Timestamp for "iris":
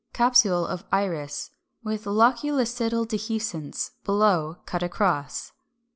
0.91-1.51